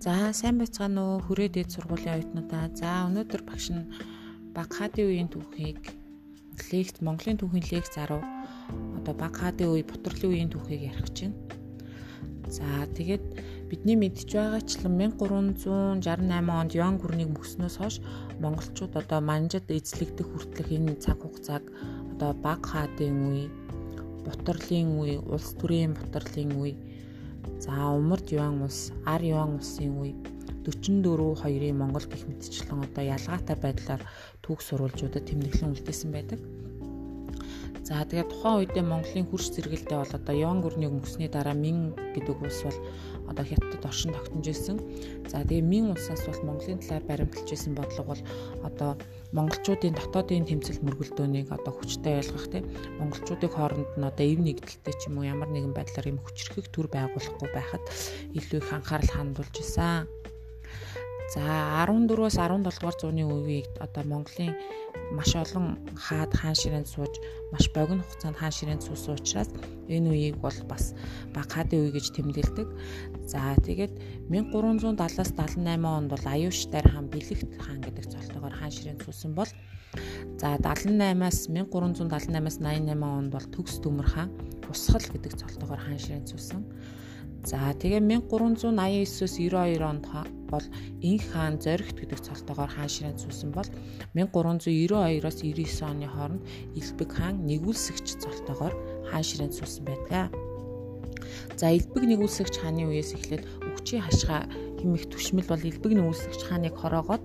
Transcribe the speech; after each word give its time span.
За 0.00 0.32
сайн 0.32 0.56
байцгаана 0.56 1.00
уу 1.04 1.18
хүрээ 1.20 1.52
дээд 1.52 1.76
сургуулийн 1.76 2.16
оюутнуудаа. 2.16 2.72
За 2.72 3.04
өнөөдөр 3.04 3.42
багш 3.44 3.68
нь 3.68 3.84
баг 4.56 4.72
хаадын 4.72 5.04
үеийн 5.12 5.28
түүхийг 5.28 5.92
лекц 6.72 7.04
Монголын 7.04 7.36
түүхийн 7.36 7.68
лекц 7.68 8.00
10 8.00 8.16
одоо 8.96 9.14
баг 9.20 9.36
хаадын 9.36 9.68
үе 9.68 9.84
Бутрлын 9.84 10.32
үеийн 10.32 10.48
түүхийг 10.48 10.88
ярих 10.88 11.04
гэж 11.04 11.16
байна. 11.20 11.36
За 12.48 12.64
тэгээд 12.96 13.24
бидний 13.68 13.96
мэдж 14.00 14.24
байгаачлан 14.32 14.96
1368 15.20 16.48
онд 16.48 16.72
Юан 16.72 16.96
гүрнийг 16.96 17.36
мөснөөс 17.36 17.76
хойш 17.76 18.00
монголчууд 18.40 18.96
одоо 18.96 19.20
манжид 19.20 19.68
эзлэгдэх 19.68 20.32
хүртэлх 20.32 20.80
энэ 20.80 20.96
цаг 20.96 21.20
хугацааг 21.20 21.64
одоо 22.16 22.32
баг 22.40 22.64
хаадын 22.64 23.16
үе, 23.28 23.44
Бутрлын 24.24 24.96
үе, 24.96 25.20
улс 25.20 25.52
төрийн 25.60 25.92
Бутрлын 25.92 26.56
үе 26.56 26.72
За 27.60 27.92
умард 27.92 28.32
юан 28.32 28.64
ус, 28.64 28.88
ар 29.04 29.20
юан 29.20 29.60
усын 29.60 29.92
үе 30.00 30.16
44 30.64 31.44
2-ын 31.44 31.76
Монгол 31.76 32.08
гих 32.08 32.24
мэтчлэн 32.24 32.88
одоо 32.88 33.04
ялгаатай 33.04 33.56
байдлаар 33.60 34.02
түүх 34.40 34.64
сурвалжуудад 34.64 35.28
тэмдэглэн 35.28 35.76
үлдээсэн 35.76 36.08
байдаг. 36.08 36.40
За 37.90 38.06
тэгээд 38.06 38.30
тухайн 38.30 38.58
үедээ 38.62 38.86
Монголын 38.86 39.26
хөрш 39.26 39.50
зэрэгэлдээ 39.50 39.98
бол 39.98 40.14
одоо 40.14 40.34
Юан 40.38 40.62
гүрнийг 40.62 40.94
мөсний 40.94 41.26
дараа 41.26 41.58
Мин 41.58 41.90
гэдэг 42.14 42.38
улс 42.38 42.62
бол 42.62 42.78
одоо 43.26 43.42
хятадд 43.42 43.82
оршин 43.82 44.14
тогтнож 44.14 44.46
ирсэн. 44.46 44.78
За 45.26 45.42
тэгээ 45.42 45.66
Мин 45.66 45.90
улсаас 45.90 46.22
бол 46.22 46.54
Монголын 46.54 46.78
талаар 46.78 47.02
баримталж 47.10 47.50
ирсэн 47.50 47.74
бодлого 47.74 48.14
бол 48.14 48.22
одоо 48.62 48.94
монголчуудын 49.34 49.98
дотоодын 49.98 50.46
тэмцэл 50.46 50.86
мөргөлдөөнийг 50.86 51.50
одоо 51.50 51.74
хүчтэй 51.74 52.22
ойлгох 52.22 52.46
тийм 52.54 52.70
монголчуудын 53.02 53.50
хооронд 53.58 53.90
нь 53.98 54.06
одоо 54.06 54.22
эв 54.22 54.38
нэгдэлтэй 54.38 54.94
ч 54.94 55.10
юм 55.10 55.18
уу 55.18 55.26
ямар 55.26 55.50
нэгэн 55.50 55.74
байдлаар 55.74 56.14
юм 56.14 56.22
хүчрхэг 56.22 56.70
төр 56.70 56.86
байгуулахгүй 56.94 57.50
байхад 57.50 57.82
илүү 58.38 58.62
их 58.62 58.70
анхаарал 58.70 59.10
хандуулж 59.10 59.54
исэн. 59.58 60.06
За 61.30 61.86
14-өөс 61.86 62.42
17 62.42 62.66
дугаар 62.66 62.96
зууны 62.98 63.22
үеийг 63.22 63.70
одоо 63.78 64.02
Монголын 64.02 64.50
маш 65.14 65.30
олон 65.38 65.78
хаад 65.94 66.34
хаан 66.34 66.58
ширээнд 66.58 66.90
сууж 66.90 67.14
маш 67.54 67.70
богино 67.70 68.02
хугацаанд 68.02 68.34
хаан 68.42 68.50
ширээнд 68.50 68.82
суусан 68.82 69.14
учраас 69.14 69.50
энэ 69.86 70.10
үеийг 70.10 70.36
бол 70.42 70.58
бас 70.66 70.90
баг 71.30 71.46
хаадын 71.54 71.86
үе 71.86 71.94
гэж 71.94 72.06
тэмдэглэдэг. 72.18 72.68
За 73.30 73.54
тэгээд 73.62 73.94
1370-аас 74.26 75.30
78 75.38 75.86
онд 75.86 76.10
бол 76.10 76.24
Аюуштайр 76.26 76.86
хаан 76.90 77.06
Бэлэгт 77.06 77.50
хаан 77.62 77.78
гэдэг 77.78 78.10
цолтойгоор 78.10 78.54
хаан 78.58 78.74
ширээнд 78.74 79.06
суусан 79.06 79.30
бол 79.38 79.50
за 80.34 80.58
78-аас 80.58 81.46
1378-аас 81.46 82.58
88 82.58 83.06
онд 83.06 83.30
бол 83.30 83.46
Төгс 83.54 83.78
Төмөр 83.78 84.08
хаан 84.18 84.34
Усхал 84.66 85.06
гэдэг 85.14 85.38
цолтойгоор 85.38 85.78
хаан 85.78 85.98
ширээнд 86.02 86.26
суусан. 86.26 86.66
За 87.46 87.70
тэгээ 87.70 88.02
1389-өөс 88.02 89.34
92 89.38 89.78
онд 89.78 90.04
бол 90.52 90.66
Инх 91.00 91.24
хаан 91.32 91.62
Зоригт 91.62 91.96
гэдэг 91.96 92.20
цолтойгоор 92.26 92.70
хаан 92.74 92.90
ширээнд 92.90 93.22
суусан 93.22 93.50
бол 93.54 93.68
1392-оос 94.18 95.36
99 95.46 95.86
оны 95.86 96.06
хооронд 96.10 96.42
Илбэг 96.74 97.10
хаан 97.14 97.36
нэгүүлсэгч 97.48 98.06
цолтойгоор 98.22 98.74
хаан 99.08 99.24
ширээнд 99.24 99.54
суусан 99.54 99.84
байдаг. 99.86 100.28
За 101.56 101.70
Илбэг 101.70 102.04
нэгүүлсэгч 102.04 102.54
хааны 102.58 102.90
үеэс 102.90 103.14
эхлээд 103.14 103.46
Үгчийн 103.62 104.02
хашгаа 104.04 104.50
химэх 104.82 105.06
түшмэл 105.08 105.48
бол 105.48 105.62
Илбэг 105.62 105.92
нэгүүлсэгч 105.94 106.40
хааныг 106.48 106.74
хороогоод 106.74 107.22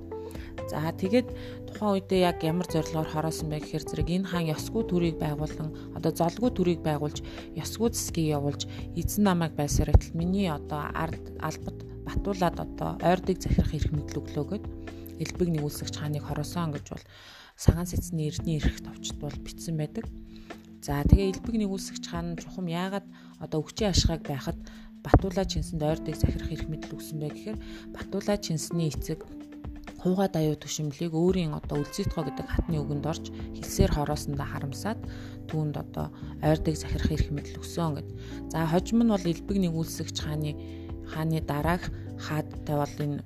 За 0.69 0.89
тэгээд 0.89 1.29
тухайн 1.69 2.01
үедээ 2.01 2.21
яг 2.25 2.41
ямар 2.41 2.65
зорилгоор 2.65 3.09
хороосон 3.11 3.53
бэ 3.53 3.61
гэхээр 3.61 3.85
зэрэг 3.85 4.09
энэ 4.09 4.29
хаан 4.31 4.49
ёсгүй 4.55 4.83
төрийг 4.89 5.17
байгуулан 5.21 5.69
одоо 5.93 6.11
золгүй 6.15 6.49
төрийг 6.57 6.81
байгуулж 6.81 7.21
ёсгүй 7.53 7.93
засгийг 7.93 8.33
явуулж 8.33 8.65
эзэн 8.97 9.23
намайг 9.29 9.53
байсаар 9.53 9.93
байтал 9.93 10.17
миний 10.17 10.49
одоо 10.49 10.81
ард 10.89 11.21
албад 11.37 11.74
батуулаад 12.15 12.57
одоо 12.63 12.91
ойрдыг 13.03 13.43
захирах 13.43 13.75
эрх 13.75 13.91
мэдэл 13.91 14.23
өглөөгöd 14.23 14.63
элбэг 15.19 15.49
нэгүүлсэгч 15.51 15.95
хааныг 15.99 16.23
хороосон 16.23 16.71
гэж 16.75 16.85
бол 16.91 17.03
сагаан 17.55 17.87
сэцний 17.87 18.27
эрдний 18.31 18.59
эрх 18.59 18.79
товчд 18.83 19.15
бол 19.19 19.35
бичсэн 19.43 19.75
байдаг. 19.79 20.07
За 20.83 21.03
тэгээ 21.03 21.39
элбэг 21.39 21.55
нэгүүлсэгч 21.55 22.03
хаан 22.07 22.35
чухам 22.35 22.67
яагаад 22.67 23.07
одоо 23.39 23.63
өвчийн 23.63 23.91
ашгааг 23.91 24.23
байхад 24.27 24.59
Батуулаа 25.05 25.45
чинсэнд 25.45 25.85
ойрдыг 25.85 26.17
захирах 26.17 26.49
эрх 26.49 26.65
мэдэл 26.65 26.97
өгсөн 26.97 27.21
бэ 27.21 27.29
гэхээр 27.29 27.57
Батуулаа 27.93 28.37
чинсний 28.41 28.89
эцэг 28.89 29.21
хуугаа 30.01 30.29
даяу 30.33 30.57
төшөмлийг 30.57 31.13
өөрийн 31.13 31.53
одоо 31.53 31.81
үлзитгоо 31.81 32.25
гэдэг 32.25 32.45
хатны 32.49 32.77
үгэнд 32.81 33.05
орж 33.05 33.25
хэлсээр 33.57 33.91
хороосондоо 33.93 34.45
харамсаад 34.49 34.99
түүнд 35.49 35.75
одоо 35.77 36.09
ойрдыг 36.41 36.73
захирах 36.77 37.09
эрх 37.13 37.29
мэдэл 37.29 37.61
өгсөн 37.61 38.01
гэд. 38.01 38.09
За 38.49 38.65
хожим 38.65 39.05
нь 39.05 39.13
бол 39.13 39.25
элбэг 39.25 39.57
нэгүүлсэгч 39.61 40.17
хааны 40.25 40.51
хааны 41.09 41.41
дараах 41.41 41.85
бол 42.73 42.95
энэ 43.05 43.21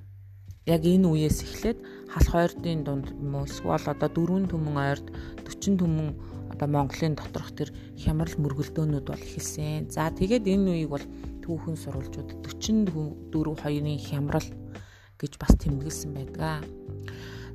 яг 0.68 0.82
энэ 0.84 1.08
үеэс 1.08 1.38
эхлээд 1.46 1.78
халах 2.12 2.34
ойрдын 2.36 2.84
дунд 2.84 3.06
юм 3.16 3.34
уу 3.34 3.48
эсвэл 3.48 3.80
одоо 3.80 4.08
дөрвөн 4.12 4.44
түмэн 4.52 4.76
ойрд 4.76 5.06
40 5.48 5.80
түмэн 5.80 6.08
одоо 6.52 6.68
Монголын 6.68 7.16
доторх 7.16 7.50
тэр 7.56 7.72
хямрал 7.96 8.36
мөргөлдөөнүүд 8.36 9.06
бол 9.08 9.24
эхэлсэн. 9.24 9.88
За 9.88 10.12
тэгээд 10.12 10.44
энэ 10.44 10.70
үеийг 10.70 10.90
бол 10.92 11.06
түүхэн 11.40 11.76
сурвалжууд 11.80 12.44
44 12.44 13.32
хоёрын 13.64 13.98
хямрал 13.98 14.48
гэж 15.16 15.32
бас 15.40 15.52
тэмдэглэсэн 15.56 16.12
байдаг. 16.12 16.68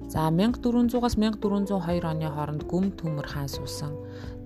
За 0.09 0.29
1400-аас 0.33 1.15
1402 1.21 2.01
оны 2.01 2.27
хооронд 2.29 2.63
Гүм 2.65 2.97
Төмөр 2.97 3.27
хаан 3.29 3.49
суусан. 3.49 3.93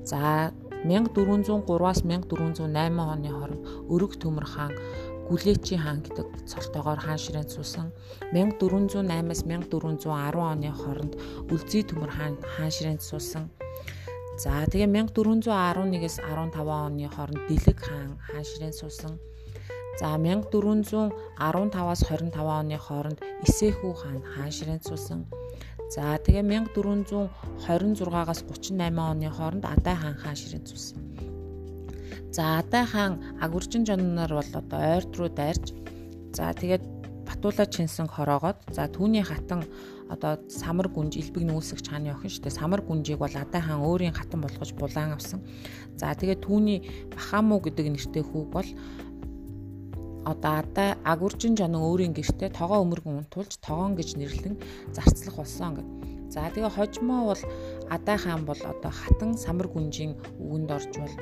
За 0.03 0.51
1403-аас 0.83 2.03
1408 2.03 2.67
оны 2.67 3.29
хооронд 3.31 3.63
Өрөг 3.91 4.15
Төмөр 4.19 4.47
хаан 4.47 4.73
Гүлээчийн 5.29 5.81
хаан 5.85 6.01
гэдэг 6.01 6.27
цолтойгоор 6.49 6.99
хаан 7.05 7.21
ширээнд 7.21 7.53
суусан. 7.53 7.87
1408-аас 8.33 9.41
1410 9.45 10.41
оны 10.41 10.69
хооронд 10.73 11.13
Үлзий 11.53 11.85
Төмөр 11.85 12.09
хаан 12.17 12.35
хаан 12.41 12.73
ширээнд 12.73 13.05
суусан. 13.05 13.45
За 14.41 14.65
тэгээ 14.71 14.89
1411-ээс 14.89 16.17
15 16.25 16.65
оны 16.65 17.05
хооронд 17.13 17.45
Дэлэг 17.45 17.77
хаан 17.77 18.17
хаан 18.25 18.45
ширээнд 18.49 18.73
суусан. 18.81 19.13
За 19.99 20.17
1415-аас 20.17 22.01
25 22.09 22.39
оны 22.39 22.77
хооронд 22.81 23.19
Исэхүү 23.45 23.93
хаан 24.01 24.23
хаан 24.33 24.49
ширээнд 24.49 24.87
суусан. 24.87 25.29
За 25.93 26.17
тэгээ 26.25 26.41
1426-аас 26.73 28.41
38 28.49 28.97
оны 28.97 29.29
хооронд 29.29 29.65
Адай 29.69 29.95
хаан 29.99 30.17
хаан 30.17 30.37
ширээнд 30.41 30.65
суусан. 30.71 31.28
За 32.31 32.59
Адай 32.59 32.85
хаан 32.85 33.13
агуржин 33.41 33.85
жонноор 33.85 34.29
бол 34.29 34.51
одоо 34.53 34.79
ойрд 34.79 35.11
руу 35.17 35.29
дайрч 35.29 35.73
за 36.33 36.53
тэгээд 36.53 36.83
Батуула 37.29 37.65
чинсэн 37.65 38.07
хороогоод 38.09 38.57
за 38.73 38.89
түүний 38.89 39.21
хатан 39.21 39.65
одоо 40.09 40.37
самар 40.49 40.89
гүнж 40.89 41.17
элбэг 41.21 41.45
нүүсгч 41.45 41.89
хааны 41.89 42.13
охин 42.13 42.29
штэ 42.29 42.49
самар 42.49 42.81
гүнжийг 42.81 43.21
бол 43.21 43.33
Адай 43.33 43.61
хаан 43.61 43.81
өөрийн 43.85 44.13
хатан 44.13 44.41
болгож 44.41 44.73
булаан 44.73 45.13
авсан. 45.17 45.41
За 45.97 46.13
тэгээд 46.13 46.45
түүний 46.45 47.09
Бахаму 47.13 47.61
гэдэг 47.61 47.85
нэртэй 47.93 48.23
хүүг 48.25 48.47
бол 48.49 48.69
одоо 50.25 50.53
адаа 50.61 50.97
агуржин 51.05 51.57
жонон 51.57 51.81
өөрийн 51.81 52.13
гэртээ 52.13 52.49
тогоо 52.53 52.81
өмөргөн 52.85 53.25
унтуулж 53.25 53.57
тогоон 53.61 53.93
гэж 53.97 54.17
нэрлэн 54.17 54.55
зарцлах 54.93 55.35
болсон 55.41 55.71
гэд. 55.77 55.89
За 56.33 56.49
тэгээ 56.53 56.75
хожмоо 56.77 57.33
бол 57.33 57.43
адаа 57.89 58.17
хаан 58.17 58.45
бол 58.45 58.61
одоо 58.61 58.91
хатан 58.93 59.37
самар 59.37 59.67
гүнжийн 59.69 60.13
үгэнд 60.37 60.69
орж 60.69 60.93
бол 60.97 61.13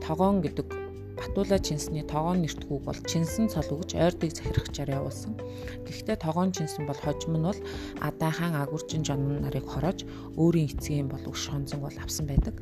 тогоон 0.00 0.40
гэдэг 0.42 0.84
Батуула 1.14 1.58
чинсний 1.62 2.02
тогоон 2.02 2.42
нэртгүүг 2.42 2.82
бол 2.90 3.00
чинсэн 3.06 3.46
цол 3.46 3.78
өгж 3.78 3.94
ойрдыг 3.94 4.34
захирахчаар 4.34 4.98
явуулсан. 4.98 5.38
Гэхдээ 5.86 6.18
тогоон 6.18 6.50
чинсэн 6.50 6.90
бол 6.90 6.98
хожим 6.98 7.38
нь 7.38 7.46
бол 7.46 7.60
адаа 8.02 8.32
хаан 8.34 8.58
агуржин 8.58 9.06
жонон 9.06 9.46
нарыг 9.46 9.62
хороож 9.62 10.02
өөрийн 10.34 10.74
эцгийн 10.74 11.06
бол 11.06 11.22
өш 11.30 11.46
хонзон 11.46 11.86
бол 11.86 11.94
авсан 12.02 12.26
байдаг. 12.26 12.58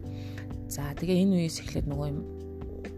За 0.69 0.93
тэгээ 1.01 1.25
энэ 1.25 1.37
үеэс 1.49 1.65
эхлээд 1.65 1.89
нөгөө 1.89 2.09
юм 2.13 2.21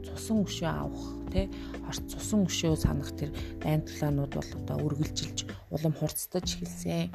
цусан 0.02 0.42
өшөө 0.42 0.70
авах 0.74 1.06
тий 1.30 1.46
хорт 1.86 2.02
цусан 2.10 2.40
өшөө 2.50 2.74
санах 2.74 3.10
тэр 3.14 3.30
дайнтлаанууд 3.62 4.32
бол 4.34 4.50
одоо 4.58 4.76
үргэлжилж 4.82 5.38
улам 5.70 5.94
хурцтаж 5.94 6.46
эхэлсэн. 6.58 7.14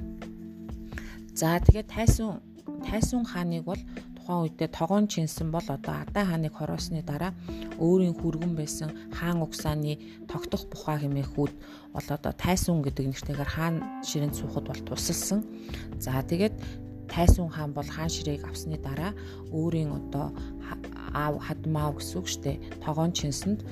За 1.36 1.60
тэгээд 1.60 1.92
тайсун 1.92 2.40
тайсун 2.88 3.28
хааныг 3.28 3.64
бол 3.68 3.82
тухайн 4.30 4.46
үедээ 4.46 4.70
тогоон 4.70 5.08
чинсэн 5.10 5.50
бол 5.50 5.66
одоо 5.66 6.06
Адаа 6.06 6.26
хааныг 6.30 6.54
хороосны 6.54 7.02
дараа 7.02 7.34
өөрийн 7.82 8.14
хүргэн 8.14 8.54
байсан 8.54 8.94
хаан 9.10 9.42
угсааны 9.42 9.98
тогтох 10.30 10.70
бухаа 10.70 11.02
хэмээх 11.02 11.34
үд 11.34 11.54
бол 11.94 12.08
одоо 12.14 12.34
тайсун 12.38 12.86
гэдэг 12.86 13.10
нэртэйгээр 13.10 13.50
хаан 13.50 14.06
ширэнд 14.06 14.38
суухад 14.38 14.70
бол 14.70 14.82
тусалсан. 14.86 15.42
За 15.98 16.22
тэгээд 16.22 16.54
тайсун 17.10 17.50
хаан 17.50 17.74
бол 17.74 17.90
хаан 17.90 18.10
ширээг 18.14 18.46
авсны 18.46 18.78
дараа 18.78 19.18
өөрийн 19.50 19.98
одоо 19.98 20.30
аав 21.10 21.42
хадмаа 21.42 21.98
гэсэн 21.98 22.18
үг 22.22 22.28
штэ 22.30 22.62
тогоон 22.86 23.10
чинсэнд 23.18 23.66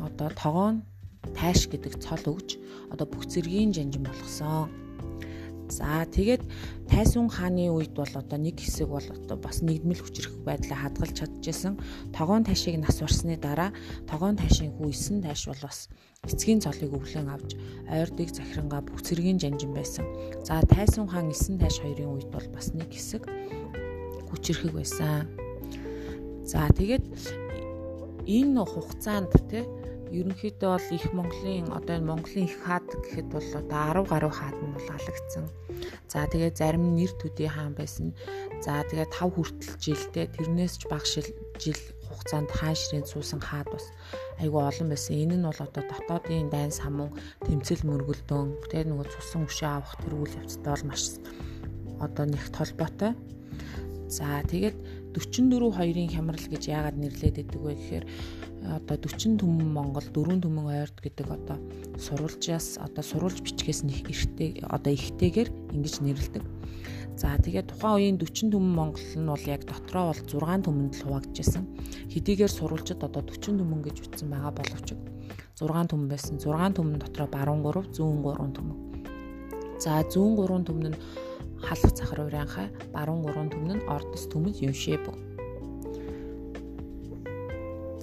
одоо 0.00 0.32
тогоон 0.32 0.80
тайш 1.36 1.68
гэдэг 1.68 2.00
цол 2.00 2.24
өгж 2.24 2.56
одоо 2.88 3.04
бүх 3.04 3.28
зэргийн 3.28 3.76
жанжин 3.76 4.08
болгосон. 4.08 4.72
За 5.70 6.02
тэгээд 6.02 6.42
тайсун 6.90 7.30
хааны 7.30 7.70
үед 7.70 7.94
бол 7.94 8.10
одоо 8.10 8.38
нэг 8.42 8.58
хэсэг 8.58 8.90
бол 8.90 9.06
одоо 9.06 9.38
бас 9.38 9.62
нэгдмэл 9.62 10.02
хүчрэх 10.02 10.42
байдлаа 10.42 10.90
хадгалж 10.90 11.14
чадчихсан. 11.22 11.78
Тогоон 12.10 12.42
ташийг 12.42 12.82
нас 12.82 12.98
барсны 12.98 13.38
дараа 13.38 13.70
тогоон 14.10 14.34
ташийн 14.34 14.74
хүү 14.74 14.90
9 14.90 15.22
таш 15.22 15.46
бол 15.46 15.62
бас 15.62 15.86
эцгийн 16.26 16.58
цолыг 16.58 16.90
өвлөн 16.90 17.30
авч 17.30 17.54
ойрдыг 17.86 18.34
захирангаа 18.34 18.82
бүх 18.82 18.98
цэргийн 19.06 19.38
жанжин 19.38 19.70
байсан. 19.70 20.04
За 20.42 20.58
тайсун 20.66 21.06
хаан 21.06 21.30
9 21.30 21.62
таш 21.62 21.78
хоёрын 21.78 22.18
үед 22.18 22.28
бол 22.34 22.46
бас 22.50 22.74
нэг 22.74 22.90
хэсэг 22.90 23.30
хүчрэхэг 24.26 24.74
байсан. 24.74 25.30
За 26.42 26.66
тэгээд 26.66 27.06
энэ 28.26 28.62
хугацаанд 28.66 29.30
те 29.46 29.62
ерөнхийдөө 30.10 30.70
бол 30.74 30.88
их 30.90 31.06
Монголын 31.14 31.70
одоо 31.70 31.94
энэ 31.98 32.08
Монголын 32.10 32.46
их 32.50 32.58
хаад 32.66 32.86
гэхэд 32.90 33.28
бол 33.30 33.48
одоо 33.60 34.02
10 34.02 34.10
гаруй 34.10 34.32
хаад 34.34 34.56
нь 34.58 34.74
бол 34.74 34.88
алагдсан. 34.90 35.46
За 36.10 36.26
тэгээ 36.26 36.52
зарим 36.58 36.84
нэр 36.98 37.12
төдий 37.14 37.46
хаан 37.46 37.74
байсан. 37.78 38.10
За 38.64 38.82
тэгээ 38.90 39.06
5 39.06 39.34
хүртэл 39.38 39.74
жилдээ 39.78 40.26
тэрнээс 40.34 40.74
ч 40.82 40.90
бага 40.90 41.06
жил 41.06 41.80
хугацаанд 42.10 42.50
хаан 42.50 42.74
ширээн 42.74 43.06
суусан 43.06 43.40
хаад 43.40 43.70
бас 43.70 43.86
айгүй 44.42 44.58
олон 44.58 44.88
байсан. 44.90 45.14
Энэ 45.14 45.36
нь 45.38 45.46
бол 45.46 45.60
одоо 45.62 45.82
дотоодын 45.86 46.50
дайн 46.50 46.74
самун 46.74 47.14
тэмцэл 47.46 47.86
мөргөлдөөн 47.86 48.66
тэгээ 48.66 48.90
нөгөө 48.90 49.06
цусан 49.14 49.46
өшөө 49.46 49.70
авах 49.70 49.94
тэр 50.02 50.14
үйл 50.18 50.38
явцтай 50.42 50.70
бол 50.74 50.88
маш 50.90 51.02
одоо 52.02 52.24
нэгт 52.26 52.54
холбоотой. 52.58 53.12
За 54.10 54.42
тэгээд 54.42 54.76
44 55.14 55.70
хоёрын 55.78 56.10
хямрал 56.10 56.46
гэж 56.50 56.62
яагаад 56.66 56.98
нэрлээд 56.98 57.36
байдаг 57.38 57.60
вэ 57.62 57.72
гэхээр 57.78 58.04
одоо 58.64 58.96
40 58.96 59.40
түмэн 59.40 59.68
Монгол 59.72 60.04
4 60.04 60.44
түмэн 60.44 60.66
ойрд 60.68 60.96
гэдэг 61.00 61.28
одоо 61.32 61.56
сурвалжаас 61.96 62.76
одоо 62.76 63.04
сурвалж 63.04 63.40
бичгээс 63.40 63.80
нь 63.84 63.94
эртээ 64.04 64.68
одоо 64.68 64.92
ихтэйгээр 64.92 65.48
ингэж 65.72 65.94
нэрлдэг. 66.04 66.44
За 67.16 67.36
тэгээд 67.36 67.72
тухайн 67.72 68.16
үеийн 68.16 68.18
40 68.20 68.52
түмэн 68.52 68.74
Монгол 68.76 69.08
нь 69.16 69.28
бол 69.28 69.44
яг 69.48 69.64
дотроо 69.64 70.12
бол 70.12 70.22
6 70.24 70.64
түмэнд 70.64 70.92
л 70.96 71.04
хуваагдчихсан. 71.04 71.64
Хэдийгээр 72.12 72.52
сурвалжид 72.52 73.00
одоо 73.00 73.22
40 73.24 73.60
түмэн 73.60 73.80
гэж 73.84 73.96
үтсэн 74.04 74.28
байгаа 74.28 74.52
боловч 74.52 74.88
6 75.60 75.92
түмэн 75.92 76.08
байсан. 76.08 76.36
6 76.40 76.76
түмэн 76.76 77.00
дотроо 77.00 77.28
баруун 77.28 77.60
3, 77.64 77.92
зүүн 77.96 78.24
3 78.24 78.56
түмэн. 78.56 78.78
За 79.80 80.00
зүүн 80.04 80.36
3 80.36 80.68
түмэн 80.68 80.92
нь 80.92 81.00
халах 81.60 81.92
цахар 81.92 82.24
урянхай, 82.24 82.68
баруун 82.92 83.24
3 83.24 83.52
түмэн 83.52 83.76
нь 83.80 83.86
ордос 83.88 84.24
түмэн 84.32 84.56
Юншэб 84.56 85.29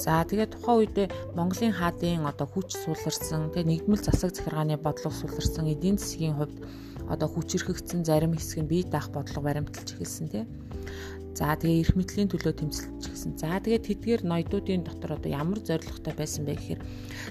За 0.07 0.23
тэгээд 0.23 0.55
тухайн 0.55 0.79
үед 0.87 1.11
Монголын 1.35 1.75
хаадын 1.75 2.23
одоо 2.23 2.47
хүч 2.47 2.79
сууларсан, 2.79 3.51
тэгээд 3.51 3.91
нэгдмэл 3.91 4.07
засаг 4.07 4.31
захиргааны 4.31 4.79
бодлого 4.79 5.11
сууларсан 5.11 5.67
эдийн 5.67 5.99
засгийн 5.99 6.39
хувьд 6.39 6.63
одоо 7.11 7.27
хүчрхэгдсэн 7.27 8.07
зарим 8.07 8.31
хэсэг 8.31 8.63
нь 8.63 8.71
бие 8.71 8.87
даах 8.87 9.11
бодлого 9.11 9.51
баримталж 9.51 9.99
эхэлсэн 9.99 10.27
тий. 10.31 10.47
За 11.35 11.59
тэгээ 11.59 11.83
эрх 11.83 11.93
мэдлийн 11.99 12.31
төлөө 12.31 12.55
тэмцэлж 12.55 13.03
гисэн. 13.03 13.35
За 13.35 13.59
тэгээд 13.59 13.83
тэдгээр 13.83 14.21
ноёдуудын 14.23 14.87
дотор 14.87 15.19
одоо 15.19 15.27
ямар 15.27 15.59
зорилготой 15.59 16.15
байсан 16.15 16.47
бэ 16.47 16.55
гэхээр 16.55 16.81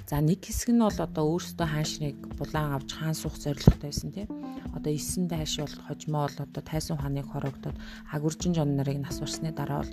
за 0.05 0.21
нэг 0.21 0.45
хэсэг 0.45 0.77
нь 0.77 0.85
бол 0.85 1.01
одоо 1.01 1.25
өөрсдөө 1.33 1.67
хаан 1.73 1.89
шинийг 1.89 2.21
булаан 2.37 2.77
авч 2.77 2.93
хаан 2.93 3.17
суух 3.17 3.41
зорилготой 3.41 3.89
байсан 3.89 4.13
тийм. 4.13 4.29
Одоо 4.77 4.93
9 4.93 5.33
дайш 5.33 5.57
бол 5.65 5.77
хожмоо 5.89 6.29
бол 6.29 6.39
одоо 6.45 6.63
тайсан 6.63 7.01
хааныг 7.01 7.27
хорогдоод 7.33 7.81
агуржин 8.13 8.53
жон 8.53 8.77
нарыг 8.77 9.01
нас 9.01 9.17
барсны 9.17 9.49
дараа 9.51 9.81
бол 9.81 9.93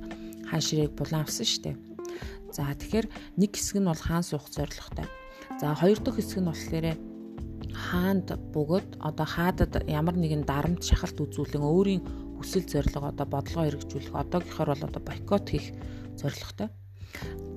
хаан 0.51 0.61
ширийг 0.61 0.91
булаан 0.99 1.23
авсан 1.23 1.47
шүү 1.47 1.63
дээ. 1.63 1.92
За 2.53 2.69
тэгэхээр 2.69 3.07
нэг 3.41 3.51
хэсэг 3.57 3.81
нь 3.81 3.89
бол 3.89 3.97
хаан 3.97 4.21
суух 4.21 4.45
зорилготой. 4.53 5.09
За 5.57 5.73
хоёр 5.73 5.97
дахь 5.97 6.21
хэсэг 6.21 6.39
нь 6.45 6.49
болохоор 6.53 6.85
хаанд 7.73 8.27
бөгөөд 8.53 9.01
одоо 9.01 9.25
хаадад 9.25 9.73
ямар 9.89 10.13
нэгэн 10.13 10.45
дарамт 10.45 10.85
шахалт 10.85 11.17
үзүүлэн 11.17 11.65
өөрийн 11.65 12.01
хүсэл 12.37 12.69
зорилго 12.69 13.09
одоо 13.09 13.25
бодлогоо 13.25 13.65
хэрэгжүүлэх 13.65 14.13
одоогийнхоор 14.13 14.69
бол 14.69 14.85
одоо 14.85 15.01
бойкот 15.01 15.45
хийх 15.49 15.73
зорилготой. 16.13 16.69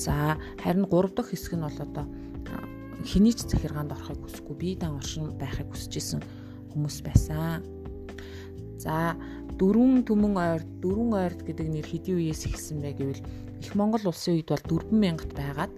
За 0.00 0.40
харин 0.64 0.88
гурав 0.88 1.12
дахь 1.12 1.30
хэсэг 1.36 1.60
нь 1.60 1.66
бол 1.68 1.76
одоо 1.76 2.04
хэний 3.04 3.36
ч 3.36 3.44
захиргаанд 3.44 3.92
орохыг 3.92 4.24
хүсэхгүй 4.24 4.56
бие 4.56 4.76
дан 4.80 4.96
оршин 4.96 5.36
байхыг 5.36 5.68
хүсэж 5.70 5.92
исэн 6.00 6.20
хүмүүс 6.72 7.04
байсан. 7.04 7.60
За 8.80 9.12
дөрвөн 9.60 10.08
түмэн 10.08 10.34
ойрд 10.36 10.68
дөрвөн 10.80 11.12
ойрд 11.14 11.40
гэдэг 11.44 11.68
нэр 11.68 11.86
хэдийн 11.86 12.18
үеэс 12.18 12.42
ихсэн 12.48 12.80
бэ 12.80 12.96
гэвэл 12.96 13.22
Их 13.66 13.74
Монгол 13.74 14.06
улсын 14.06 14.38
үед 14.38 14.46
бол 14.46 14.62
4000-т 14.62 15.34
байгаад 15.34 15.74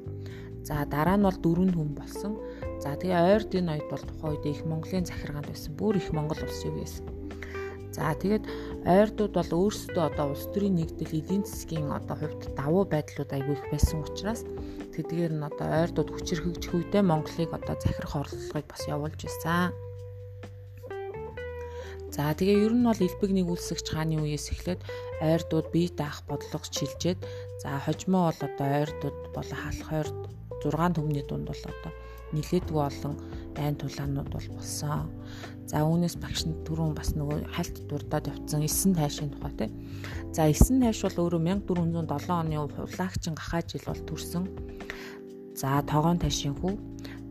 за 0.61 0.85
дараа 0.93 1.17
нь 1.17 1.25
бол 1.25 1.41
4 1.41 1.73
хүн 1.73 1.97
болсон. 1.97 2.37
За 2.85 2.93
тэгээ 3.01 3.17
ойрд 3.33 3.51
энэ 3.57 3.81
ойд 3.81 3.87
бол 3.89 4.05
тухайн 4.05 4.33
үед 4.37 4.45
их 4.45 4.61
Монголын 4.69 5.09
захиргаанд 5.09 5.49
байсан. 5.49 5.73
Бүр 5.73 5.97
их 5.97 6.13
Монгол 6.13 6.37
улсын 6.45 6.77
үе 6.77 6.85
байсан. 6.85 7.09
За 7.97 8.13
тэгээд 8.13 8.45
ойрдууд 8.85 9.33
бол 9.33 9.53
өөрсдөө 9.57 10.05
одоо 10.05 10.37
улс 10.37 10.45
төрийн 10.53 10.77
нэгдэл 10.77 11.17
эдийн 11.17 11.43
засгийн 11.49 11.89
одоо 11.89 12.17
хувьд 12.21 12.53
давуу 12.53 12.85
байдлууд 12.85 13.33
айгүй 13.33 13.57
их 13.57 13.65
байсан 13.73 14.05
учраас 14.05 14.45
тэдгээр 14.93 15.33
нь 15.33 15.49
одоо 15.49 15.67
ойрдууд 15.81 16.13
хүчирхэгжих 16.13 16.77
үедээ 16.77 17.03
Монголыг 17.03 17.51
одоо 17.57 17.75
захирах 17.81 18.29
орлогыг 18.29 18.67
бас 18.69 18.83
явуулж 18.85 19.19
байсан. 19.25 19.73
За 22.13 22.33
тэгээ 22.37 22.67
ер 22.69 22.75
нь 22.77 22.87
бол 22.89 22.99
элбэг 22.99 23.31
нэгүүлсэгч 23.35 23.87
хааны 23.93 24.17
үеэс 24.21 24.53
эхлээд 24.53 24.81
ойрдууд 25.23 25.67
бие 25.75 25.93
даах 25.93 26.25
бодлого 26.25 26.65
чилжээд 26.67 27.21
за 27.63 27.79
хожмоо 27.85 28.31
бол 28.31 28.41
одоо 28.49 28.69
ойрдууд 28.81 29.19
болон 29.35 29.59
халах 29.63 29.91
ойрд 29.99 30.19
6 30.63 30.95
төмний 30.97 31.25
дунд 31.27 31.47
бол 31.51 31.63
одоо 31.67 31.93
нилээдгүй 32.33 32.83
олон 32.83 33.15
дайн 33.57 33.75
тулаанууд 33.77 34.31
бол 34.31 34.49
болсон. 34.57 35.09
За 35.67 35.85
үүнээс 35.85 36.17
багш 36.21 36.45
нь 36.49 36.57
түрүүн 36.65 36.95
бас 36.97 37.13
нөгөө 37.17 37.49
хальт 37.57 37.77
дурдаад 37.89 38.29
явцсан 38.29 38.63
9 38.65 38.97
тайшийн 38.97 39.31
тухай 39.33 39.53
тий. 39.59 39.71
За 40.37 40.45
9 40.49 40.81
тайш 40.85 41.03
бол 41.05 41.19
өөрөө 41.25 41.41
1407 41.67 42.31
оны 42.31 42.57
хулагчин 42.69 43.35
гахаа 43.35 43.63
жил 43.65 43.85
бол 43.87 44.03
төрсөн. 44.09 44.45
За 45.57 45.83
тогоон 45.83 46.19
тайшийн 46.21 46.55
хүү. 46.57 46.75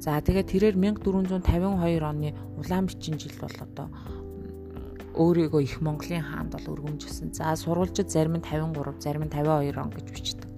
За 0.01 0.21
тэгээд 0.21 0.51
тэрээр 0.53 0.75
1452 0.77 2.03
оны 2.03 2.29
улаан 2.57 2.85
бичин 2.85 3.17
жил 3.17 3.33
бол 3.41 3.55
одоо 3.61 3.87
өөрийгөө 5.17 5.61
их 5.65 5.81
Монголын 5.81 6.21
хаанд 6.21 6.53
бол 6.53 6.77
өргөмжилсөн. 6.77 7.33
За 7.33 7.57
сурвалжид 7.57 8.13
зарим 8.13 8.37
нь 8.37 8.45
53, 8.45 9.01
зарим 9.01 9.25
нь 9.25 9.33
52 9.33 9.81
он 9.81 9.89
гэж 9.89 10.07
бичдэг. 10.13 10.49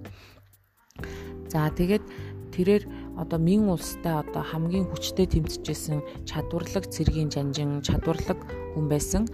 За 1.48 1.72
тэгээд 1.72 2.04
тэрээр 2.52 2.84
одоо 3.16 3.38
мин 3.38 3.68
улстай 3.72 4.20
одоо 4.20 4.44
хамгийн 4.44 4.86
хүчтэй 4.88 5.26
тэмцэжсэн 5.26 6.28
чадварлаг 6.28 6.86
цэргийн 6.92 7.30
жанжин, 7.32 7.82
чадварлаг 7.82 8.38
хүн 8.74 8.86
байсан. 8.86 9.26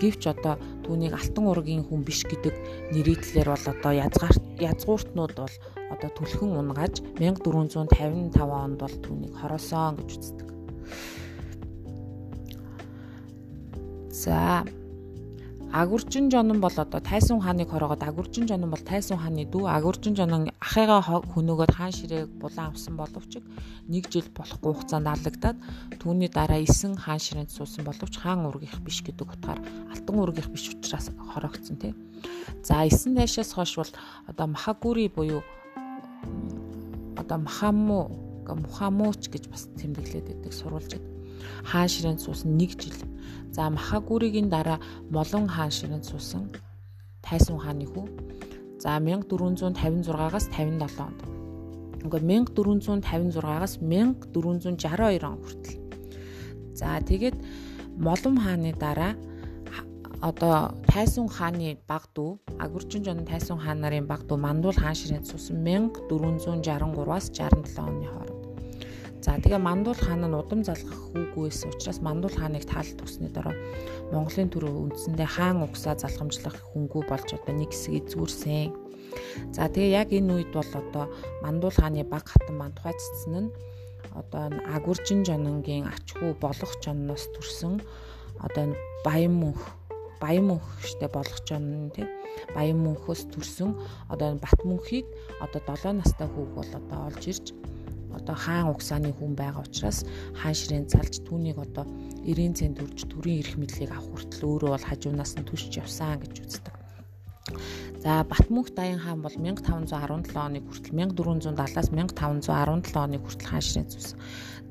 Гэвч 0.00 0.22
одоо 0.30 0.54
түүнийг 0.86 1.14
алтан 1.16 1.50
ургийн 1.50 1.82
хүн 1.84 2.04
биш 2.06 2.22
гэдэг 2.28 2.54
нэрийдлэр 2.94 3.48
бол 3.50 3.66
одоо 3.72 3.92
язгаар 3.92 4.36
язгууртнууд 4.60 5.34
бол 5.34 5.54
одоо 5.90 6.10
түлхэн 6.14 6.54
унгааж 6.60 7.02
1455 7.18 8.38
онд 8.38 8.78
бол 8.78 8.94
түүнийг 9.02 9.34
хороосон 9.38 9.98
гэж 9.98 10.10
үздэг. 10.14 10.48
За 14.24 14.64
Агуржин 15.70 16.30
жонон 16.30 16.60
бол 16.60 16.72
одоо 16.76 17.00
Тайсун 17.00 17.40
хааныг 17.40 17.68
хороогоод 17.68 18.02
Агуржин 18.02 18.48
жонон 18.48 18.70
бол 18.70 18.78
Тайсун 18.78 19.18
хааны 19.18 19.44
дүү. 19.44 19.66
Агуржин 19.68 20.16
жонон 20.16 20.48
ахыгаа 20.62 21.02
хөнөөгөөд 21.02 21.72
хаан 21.74 21.92
ширээг 21.92 22.30
булан 22.40 22.72
авсан 22.72 22.96
боловч 22.96 23.42
нэг 23.90 24.08
жил 24.08 24.24
болохгүй 24.32 24.72
хугацаанд 24.72 25.10
алагдаад 25.12 25.58
түүний 26.00 26.30
дараа 26.32 26.62
9 26.62 26.96
хаан 26.96 27.20
ширээнд 27.20 27.50
суусан 27.50 27.84
боловч 27.84 28.16
хаан 28.16 28.46
ургих 28.46 28.80
биш 28.86 29.02
гэдэг 29.02 29.28
утгаар 29.28 29.60
алтан 29.92 30.16
ургих 30.16 30.48
биш 30.48 30.72
учраас 30.72 31.10
хороогдсон 31.34 31.76
тий. 31.76 31.92
За 32.62 32.86
9 32.86 33.12
найшаас 33.12 33.52
хойш 33.52 33.76
бол 33.76 33.92
одоо 34.30 34.46
Махагүри 34.46 35.10
буюу 35.12 35.42
одоо 37.18 37.38
Махаму 37.38 38.08
Мухамууч 38.46 39.28
гэж 39.28 39.48
бас 39.50 39.68
тэмдэглээд 39.74 40.28
байдаг 40.28 40.52
сурвалжид 40.52 41.13
хаан 41.70 41.88
ширээнд 41.88 42.20
суусан 42.20 42.56
1 42.58 42.80
жил 42.82 42.98
За 43.54 43.70
Махагүригийн 43.70 44.48
дараа 44.50 44.78
Молон 45.14 45.46
хаан 45.46 45.70
ширэнд 45.70 46.04
суусан 46.04 46.50
Тайсун 47.22 47.58
хааны 47.62 47.86
хүү. 47.86 48.06
За 48.82 48.98
1456-аас 48.98 50.50
57 50.50 51.06
онд. 51.06 51.20
Ингээд 52.02 52.24
1456-аас 52.50 53.78
1462 53.78 55.22
он 55.22 55.38
хүртэл. 55.38 55.78
За 56.74 56.98
тэгээд 56.98 57.36
Молон 57.96 58.36
хааны 58.42 58.74
дараа 58.74 59.14
одоо 60.20 60.74
Тайсун 60.90 61.28
хааны 61.30 61.78
баг 61.86 62.10
дүү 62.10 62.58
Агурчин 62.58 63.06
жон 63.06 63.22
Тайсун 63.22 63.62
хаан 63.62 63.86
нарын 63.86 64.10
баг 64.10 64.26
дүү 64.26 64.36
Мандуул 64.36 64.74
хаан 64.74 64.98
ширэнд 64.98 65.30
суусан 65.30 65.62
1463-аас 65.62 67.30
67 67.30 67.78
оны 67.78 68.06
хооронд. 68.10 68.33
За 69.24 69.40
тэгээ 69.40 69.56
Мандуул 69.56 69.96
хаан 69.96 70.28
нь 70.28 70.36
удам 70.36 70.60
залгах 70.68 71.00
хүүгүй 71.16 71.48
байсан 71.48 71.72
учраас 71.72 72.04
Мандуул 72.04 72.36
хааныг 72.36 72.68
таалт 72.68 72.92
тусны 73.00 73.32
дараа 73.32 73.56
Монголын 74.12 74.52
төрөө 74.52 74.92
үндсэндээ 74.92 75.28
хаан 75.32 75.64
угсаа 75.64 75.96
залгамжлах 75.96 76.60
хөнгүү 76.76 77.02
болж 77.08 77.28
одоо 77.32 77.56
нэг 77.56 77.72
хэсэг 77.72 78.04
эзүүрсэн. 78.04 78.68
За 79.56 79.72
тэгээ 79.72 79.96
яг 79.96 80.12
энэ 80.12 80.28
үед 80.28 80.50
бол 80.52 80.68
одоо 80.76 81.08
Мандуул 81.40 81.72
хааны 81.72 82.04
баг 82.04 82.28
хатан 82.28 82.60
маань 82.60 82.76
тухайцсан 82.76 83.48
нь 83.48 83.54
одоо 84.12 84.52
агуржин 84.76 85.24
жононгийн 85.24 85.88
ачхүү 85.88 86.36
болох 86.44 86.72
жонноос 86.84 87.24
төрсөн 87.32 87.80
одоо 88.44 88.76
баян 89.08 89.34
мөнх 89.40 89.62
баян 90.20 90.52
мөнх 90.52 90.66
штэ 90.84 91.08
болгож 91.08 91.48
байна 91.48 91.88
тий 91.96 92.06
баян 92.54 92.78
мөнхөөс 92.84 93.22
төрсөн 93.32 93.72
одоо 94.12 94.36
бат 94.36 94.60
мөнхийг 94.68 95.06
одоо 95.40 95.60
7 95.64 95.98
настай 95.98 96.28
хүүг 96.28 96.50
бол 96.54 96.70
одоо 96.80 97.00
олж 97.08 97.24
ирж 97.32 97.46
одоо 98.18 98.36
хаан 98.38 98.70
угсааны 98.72 99.10
хүн 99.12 99.34
байгаа 99.34 99.66
учраас 99.66 100.06
хаан 100.40 100.56
ширээн 100.56 100.90
цалж 100.92 101.22
түүнийг 101.26 101.58
одоо 101.58 101.84
90 102.24 102.58
цент 102.58 102.78
төрж 102.78 102.98
төрийн 103.10 103.42
эрх 103.42 103.54
мэдлийг 103.60 103.90
авах 103.92 104.08
хүртэл 104.10 104.48
өөрөө 104.48 104.70
бол 104.72 104.88
хажуунаас 104.88 105.32
нь 105.36 105.48
төшж 105.48 105.72
явсан 105.82 106.22
гэж 106.22 106.34
үздэг. 106.44 106.74
За 108.04 108.24
Батмөнх 108.24 108.72
Даян 108.76 109.00
хаан 109.00 109.20
бол 109.24 109.36
1517 109.36 110.36
оны 110.36 110.60
хүртэл 110.64 110.92
1470-аас 110.92 111.88
1517 111.92 112.96
оны 113.04 113.16
хүртэл 113.20 113.48
хаан 113.48 113.64
ширээн 113.64 113.88
зүүсэн. 113.92 114.18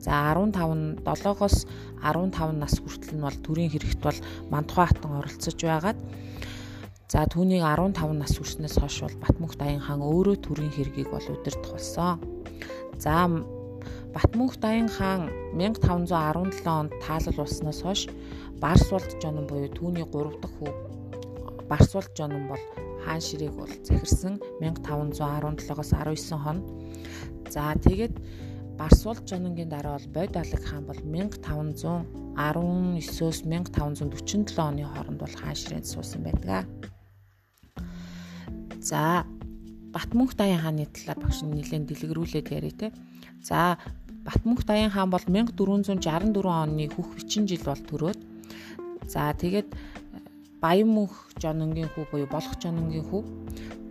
За 0.01 0.33
15 0.33 1.05
7-оос 1.05 1.57
15 2.01 2.61
нас 2.61 2.73
хүртэл 2.81 3.15
нь 3.17 3.25
бол 3.25 3.37
төрийн 3.45 3.71
хэрэгт 3.73 4.01
бол 4.01 4.19
Мантухай 4.49 4.87
хатан 4.89 5.17
оролцож 5.21 5.57
байгаад 5.61 5.99
За 7.13 7.27
түүнийг 7.29 7.61
15 7.61 8.17
нас 8.17 8.33
хүрснээс 8.33 8.81
хойш 8.81 9.05
бол 9.05 9.21
Батмөнх 9.21 9.53
Даян 9.53 9.85
хаан 9.85 10.01
өөрөө 10.01 10.37
төрийн 10.41 10.73
хэргийг 10.73 11.13
бол 11.13 11.21
удирдах 11.21 11.77
болсон. 11.77 12.17
За 13.03 13.27
Батмөнх 14.13 14.55
Даян 14.63 14.87
хаан 14.87 15.27
1517 15.59 16.63
онд 16.79 16.91
таалал 17.03 17.35
болсноос 17.35 17.79
хойш 17.83 18.01
Барсвалд 18.63 19.11
Жонон 19.21 19.45
буюу 19.49 19.69
түүний 19.75 20.05
3 20.07 20.39
дахь 20.39 20.55
хүү 20.57 20.71
Барсвалд 21.67 22.11
Жонон 22.15 22.47
бол 22.47 22.63
хаан 23.03 23.21
ширээг 23.27 23.53
бол 23.59 23.73
захирсан 23.83 24.33
1517-оос 24.61 25.89
19 25.91 26.43
хоног. 26.45 26.65
За 27.51 27.75
тэгээд 27.75 28.15
Барсвалд 28.79 29.27
Жононгийн 29.27 29.69
дараа 29.69 29.99
бол 29.99 30.07
Бод 30.15 30.33
Алаг 30.37 30.63
хаан 30.63 30.85
бол 30.87 30.99
1519-өөс 31.03 33.39
1547 33.43 34.63
оны 34.63 34.87
хооронд 34.87 35.19
бол 35.19 35.35
хаан 35.41 35.57
ширээнд 35.59 35.91
суусан 35.91 36.23
байдаг. 36.23 36.63
За 38.79 39.27
Батмөнх 39.93 40.33
Даян 40.35 40.59
хааны 40.59 40.85
талаар 40.89 41.19
багш 41.21 41.45
нэлээд 41.45 41.85
дэлгэрүүлээд 41.87 42.47
яриа 42.49 42.73
те. 42.73 42.87
За 43.41 43.77
Батмөнх 44.25 44.65
Даян 44.65 44.89
хаан 44.89 45.09
бол 45.13 45.21
1464 45.21 46.01
оны 46.49 46.89
хөх 46.89 47.13
бичин 47.15 47.45
жил 47.47 47.61
бол 47.61 47.77
төрөөд 47.77 48.19
за 49.05 49.33
тэгээд 49.37 49.69
Баян 50.63 50.89
мөнх 50.95 51.13
жононгийн 51.43 51.91
хүү 51.91 52.07
буюу 52.11 52.27
болох 52.31 52.55
жононгийн 52.57 53.05
хүү. 53.05 53.21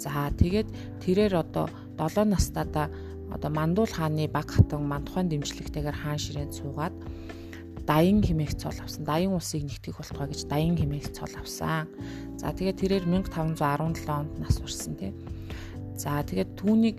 За 0.00 0.32
тэгээд 0.35 0.68
тэрээр 1.04 1.35
одоо 1.37 1.68
7 2.00 2.32
настайдаа 2.32 2.88
одоо 3.30 3.50
Мандуул 3.52 3.92
хааны 3.92 4.26
баг 4.28 4.49
хатан 4.50 4.88
Мандухайн 4.88 5.28
дэмжлэгтэйгээр 5.28 6.00
хаан 6.00 6.18
ширээнд 6.18 6.56
суугаад 6.56 6.97
даян 7.87 8.23
хэмээх 8.23 8.54
цол 8.56 8.76
авсан. 8.78 9.04
Даян 9.04 9.35
улсыг 9.35 9.62
нэгтгэх 9.66 9.99
болтугай 9.99 10.28
гэж 10.30 10.40
даян 10.47 10.76
хэмээх 10.78 11.12
цол 11.12 11.32
авсан. 11.37 11.88
За 12.38 12.54
тэгээд 12.54 12.80
тэрээр 12.80 13.04
1517 13.04 14.09
онд 14.09 14.32
нас 14.38 14.56
урсан 14.62 14.94
тий. 14.97 15.12
За 16.02 16.18
тэгээд 16.26 16.59
түүнийг 16.59 16.99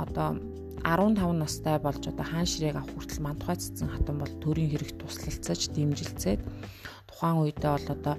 одоо 0.00 0.40
15 0.80 1.36
настай 1.36 1.76
болж 1.76 2.00
одоо 2.08 2.24
хаан 2.24 2.48
ширээг 2.48 2.80
авах 2.80 2.92
хүртэл 2.96 3.20
мантухай 3.20 3.56
цэцэн 3.60 3.92
хатан 3.92 4.16
бол 4.22 4.34
төрийн 4.40 4.72
хэрэгт 4.72 4.96
туслалцаж 5.04 5.60
дэмжилцээд 5.76 6.40
тухайн 7.10 7.44
үедээ 7.44 7.72
бол 7.76 7.88
одоо 7.92 8.14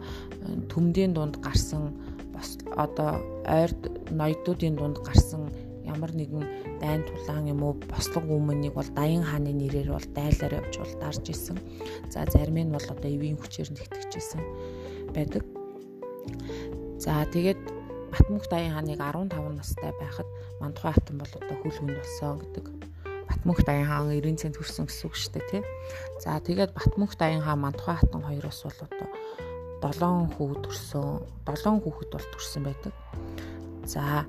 төмдийн 0.69 1.17
дунд 1.17 1.41
гарсан 1.41 1.97
одоо 2.77 3.23
ойрд 3.47 3.81
ноёдуудын 4.13 4.75
дунд 4.77 5.01
гарсан 5.01 5.49
ямар 5.89 6.13
нэгэн 6.13 6.45
дайн 6.77 7.01
тулаан 7.09 7.49
юм 7.49 7.63
уу 7.65 7.73
бослог 7.89 8.25
өмнөнийг 8.29 8.77
бол 8.77 8.89
Даян 8.93 9.25
хааны 9.25 9.51
нэрээр 9.57 9.89
бол 9.89 10.07
дайлаар 10.13 10.61
явж 10.61 10.73
бол 10.77 10.93
дарж 11.01 11.25
исэн. 11.33 11.57
За 12.13 12.29
зарим 12.29 12.61
нь 12.61 12.69
бол 12.69 12.85
одоо 12.93 13.09
эвийн 13.09 13.41
хүчээр 13.41 13.73
нэгтгэжсэн 13.73 14.41
байдаг. 15.15 15.43
За 17.01 17.25
тэгээд 17.25 17.78
Батмөнх 18.19 18.51
Даян 18.51 18.75
хааныг 18.75 18.99
15 18.99 19.55
настай 19.55 19.95
байхад 19.95 20.27
Мандухай 20.59 20.91
хатан 20.91 21.23
бол 21.23 21.31
одоо 21.39 21.55
хөл 21.63 21.71
хүнд 21.71 21.95
болсон 21.95 22.35
гэдэг. 22.43 22.65
Батмөнх 23.31 23.63
Даян 23.63 23.87
хаан 23.87 24.11
90 24.11 24.35
цент 24.35 24.59
хүрсэн 24.59 24.91
гэсэн 24.91 25.07
үг 25.07 25.15
шүү 25.15 25.31
дээ 25.39 25.47
тий. 25.47 25.63
За 26.19 26.35
тэгээд 26.43 26.75
Батмөнх 26.75 27.15
Даян 27.15 27.39
хаан 27.47 27.63
Мандухай 27.63 27.95
хатан 27.95 28.27
хоёроос 28.27 28.59
бол 28.67 28.79
одоо 29.87 30.27
7 30.27 30.35
хүү 30.35 30.51
төрсөн. 30.67 31.23
7 31.47 31.79
хүүхэд 31.79 32.09
бол 32.11 32.27
төрсэн 32.35 32.61
байдаг. 32.67 32.93
За 33.87 34.27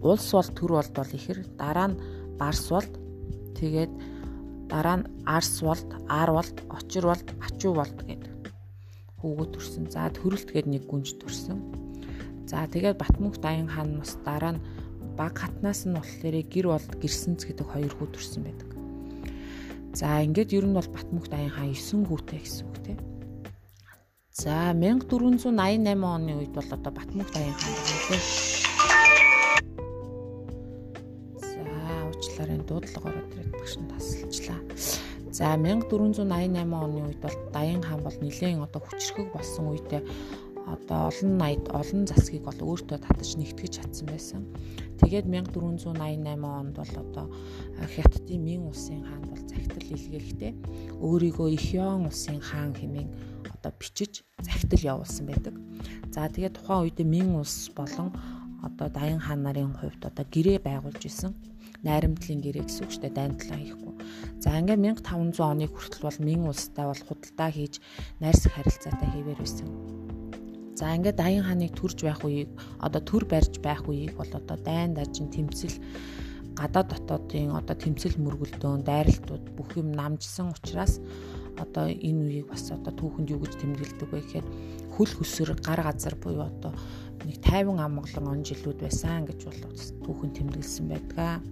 улс 0.00 0.32
бол 0.32 0.48
төр 0.56 0.70
болд 0.80 0.92
бол 0.96 1.12
ихэр 1.12 1.44
дараа 1.60 1.92
нь 1.92 2.00
барс 2.40 2.72
болд 2.72 2.92
тэгээд 3.60 3.92
дараа 4.72 5.04
нь 5.04 5.08
арс 5.28 5.60
болд 5.60 5.84
ар 6.08 6.32
болд 6.32 6.56
очир 6.72 7.04
болд 7.04 7.28
ачуу 7.44 7.76
болд 7.76 8.00
гэдэг 8.00 8.32
хүүгүүд 9.20 9.50
төрсөн. 9.52 9.84
За 9.92 10.08
төрөлт 10.08 10.48
гээд 10.48 10.66
нэг 10.72 10.88
гүнж 10.88 11.20
төрсөн. 11.20 11.89
За 12.50 12.66
тэгээд 12.66 12.98
Батмөнх 12.98 13.38
Даян 13.38 13.70
хаан 13.70 14.02
бас 14.02 14.18
дараа 14.26 14.58
нь 14.58 14.62
баг 15.14 15.38
хатнаас 15.38 15.86
нь 15.86 15.94
болохоор 15.94 16.34
гэр 16.50 16.66
болд 16.66 16.90
гэрсэнц 16.98 17.46
гэдэг 17.46 17.62
хоёр 17.62 17.94
хүү 17.94 18.10
төрсэн 18.10 18.42
байдаг. 18.42 18.74
За 19.94 20.18
ингээд 20.26 20.58
ер 20.58 20.66
нь 20.66 20.74
бол 20.74 20.90
Батмөнх 20.90 21.30
Даян 21.30 21.54
хаан 21.54 21.70
9 21.78 22.10
хүүтэй 22.10 22.42
гэсэн 22.42 22.66
үг 22.66 22.78
тийм. 22.82 22.98
За 24.34 24.74
1488 24.74 25.46
оны 26.02 26.32
үед 26.42 26.50
бол 26.50 26.66
одоо 26.74 26.90
Батмөнх 26.90 27.30
Даян 27.30 27.54
хаан 27.54 27.78
тийм. 27.86 28.22
За 31.38 31.62
уучлаарай 32.10 32.58
дуудлагаар 32.66 33.30
өдрөд 33.30 33.50
багш 33.54 33.78
нь 33.78 33.90
тасалчлаа. 33.94 34.58
За 35.30 35.54
1488 35.54 36.26
оны 36.66 36.98
үед 37.14 37.22
бол 37.22 37.36
Даян 37.54 37.86
хаан 37.86 38.02
бол 38.02 38.18
нэлээд 38.18 38.58
одоо 38.58 38.82
хүчрхэг 38.82 39.30
болсон 39.30 39.70
үедээ 39.70 40.02
одоо 40.74 41.10
олон 41.10 41.30
найд 41.42 41.64
олон 41.74 42.06
засгийг 42.06 42.42
бол 42.46 42.58
өөртөө 42.58 42.98
татаж 43.02 43.30
нэгтгэж 43.36 43.72
чадсан 43.78 44.06
байсан. 44.06 44.42
Тэгээд 45.00 45.26
1488 45.26 46.44
онд 46.44 46.74
бол 46.78 46.94
одоо 47.04 47.26
Хятадын 47.94 48.40
Мин 48.44 48.62
улсын 48.70 49.02
хаан 49.04 49.24
бол 49.26 49.42
захидал 49.50 49.86
илгээхдээ 49.96 50.52
өөрийгөө 51.02 51.48
Ихён 51.58 52.06
улсын 52.06 52.38
хаан 52.38 52.72
хэмээн 52.76 53.08
одоо 53.50 53.72
бичиж 53.80 54.22
захидал 54.38 55.00
явуулсан 55.00 55.24
байдаг. 55.26 55.54
За 56.14 56.28
тэгээд 56.28 56.56
тухайн 56.60 56.82
үед 56.84 56.98
Мин 57.02 57.34
улс 57.40 57.70
болон 57.74 58.12
одоо 58.62 58.88
Даян 58.88 59.20
хаан 59.20 59.42
нарын 59.42 59.72
хувьд 59.74 60.02
одоо 60.04 60.24
гэрээ 60.28 60.58
байгуулж 60.60 61.02
исэн 61.08 61.32
найрамдлын 61.84 62.40
гэрээ 62.44 62.64
гэсэн 62.68 62.84
үг 62.84 62.92
шүү 62.92 63.02
дээ 63.08 63.16
дайндлаа 63.16 63.58
хийхгүй. 63.60 63.94
За 64.42 64.52
ингээд 64.60 64.84
1500 65.00 65.40
оны 65.40 65.66
хүртэл 65.68 66.04
бол 66.04 66.18
Мин 66.20 66.44
улстай 66.44 66.84
бол 66.84 67.02
худалдаа 67.08 67.50
хийж 67.52 67.80
найрс 68.20 68.44
харилцаатай 68.52 69.08
хийвэр 69.16 69.40
байсан. 69.40 69.68
За 70.80 70.96
ингээд 70.96 71.20
Даян 71.20 71.44
хааныг 71.44 71.76
төрж 71.76 72.08
байх 72.08 72.24
үеийг 72.24 72.48
одоо 72.80 73.04
төр 73.04 73.28
барьж 73.28 73.60
байх 73.60 73.84
үеийг 73.84 74.16
бол 74.16 74.32
одоо 74.32 74.56
дайн 74.56 74.96
дажин 74.96 75.28
тэмцэл 75.28 75.76
гадаад 76.56 76.88
дотоодын 76.96 77.52
одоо 77.52 77.76
тэмцэл 77.76 78.16
мөргөлдөөн 78.16 78.80
дайралтууд 78.88 79.44
бүх 79.60 79.76
юм 79.76 79.92
намжсан 79.92 80.56
учраас 80.56 80.96
одоо 81.60 81.84
энэ 81.84 82.24
үеийг 82.24 82.48
бас 82.48 82.72
одоо 82.72 82.96
түүхэнд 82.96 83.28
юу 83.28 83.44
гэж 83.44 83.60
тэмдэглэдэг 83.60 84.08
вэ 84.08 84.20
гэхээр 84.24 84.46
хөл 84.96 85.12
хөсөр 85.20 85.52
гар 85.60 85.84
газар 85.84 86.16
буюу 86.16 86.48
одоо 86.48 86.72
нэг 87.28 87.36
50 87.44 87.76
амгалан 87.76 88.26
он 88.32 88.40
жилүүд 88.40 88.80
байсан 88.80 89.28
гэж 89.28 89.52
бол 89.52 89.60
түүхэн 90.08 90.32
тэмдэглэсэн 90.32 90.86
байдаг. 90.88 91.44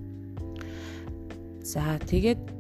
За 1.60 2.00
тэгээд 2.00 2.57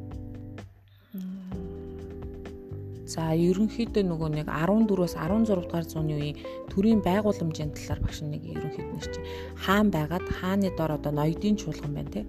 За 3.18 3.34
ерөнхийдөө 3.34 4.04
нөгөө 4.06 4.28
нэг 4.30 4.46
14-өөс 4.46 5.18
16 5.18 5.50
дугаар 5.50 5.86
зууны 5.90 6.14
үеийн 6.22 6.38
төрийн 6.70 7.02
байгууламжийн 7.02 7.74
талаар 7.74 7.98
багш 8.06 8.22
нэг 8.22 8.46
ерөнхийд 8.46 8.94
нэр 8.94 9.06
чи 9.10 9.20
хаан 9.58 9.90
байгаад 9.90 10.22
хааны 10.38 10.70
дор 10.78 10.94
одоо 10.94 11.10
ноёдын 11.10 11.58
чуулган 11.58 11.98
байна 11.98 12.14
тий. 12.14 12.24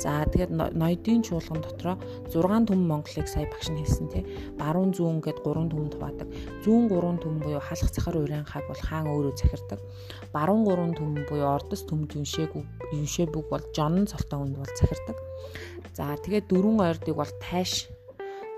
За 0.00 0.24
тэгээд 0.24 0.56
ноёдын 0.56 1.20
чуулган 1.20 1.60
дотроо 1.60 2.00
6 2.32 2.64
түмэн 2.64 2.80
Монголыг 2.80 3.28
сая 3.28 3.44
багш 3.44 3.68
нь 3.68 3.84
хэлсэн 3.84 4.08
тий. 4.08 4.24
Баруун 4.56 4.96
зүүн 4.96 5.20
гээд 5.20 5.44
3 5.44 5.68
түмэн 5.68 5.92
хуваадаг. 6.00 6.28
Зүүн 6.64 6.88
3 6.88 7.20
түмэн 7.20 7.40
буюу 7.44 7.60
халах 7.60 7.92
цахар 7.92 8.16
урийн 8.16 8.48
хаг 8.48 8.64
бол 8.72 8.80
хаан 8.88 9.12
өөрөө 9.12 9.36
захирдаг. 9.36 9.84
Баруун 10.32 10.64
3 10.64 10.96
түмэн 10.96 11.28
буюу 11.28 11.44
ордос 11.60 11.84
түмэнд 11.84 12.16
юншээг 12.16 12.56
юншэбүг 12.96 13.52
бол 13.52 13.64
жонн 13.76 14.08
цолтон 14.08 14.48
үнд 14.48 14.56
бол 14.64 14.72
захирдаг. 14.80 15.20
За 15.92 16.16
тэгээд 16.16 16.48
дөрвөн 16.48 16.80
ойрдыг 16.88 17.20
бол 17.20 17.28
тайш 17.36 17.91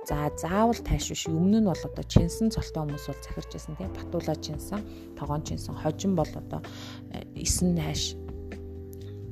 За 0.05 0.29
заавал 0.37 0.77
тайш 0.85 1.09
биш. 1.09 1.25
Өмнө 1.29 1.65
нь 1.65 1.69
бол 1.69 1.81
одоо 1.81 2.05
чинсэн 2.05 2.53
цолтой 2.53 2.85
хүмүүс 2.85 3.09
бол 3.09 3.25
захирч 3.25 3.51
байсан 3.57 3.77
тийм 3.81 3.93
батуула 3.97 4.37
чинсэн, 4.37 4.81
тогоон 5.17 5.43
чинсэн, 5.49 5.75
хожин 5.81 6.13
бол 6.13 6.29
одоо 6.29 6.61
э, 7.13 7.25
эсэн 7.41 7.73
тайш. 7.73 8.13